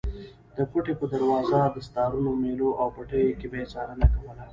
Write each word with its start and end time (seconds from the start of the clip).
د 0.55 0.57
کوټې 0.71 0.93
په 0.99 1.05
دروازه، 1.13 1.61
دستارونو، 1.75 2.31
مېلو 2.41 2.69
او 2.81 2.87
پټیو 2.95 3.37
کې 3.39 3.47
به 3.51 3.57
یې 3.61 3.65
څارنه 3.73 4.07
کوله. 4.13 4.43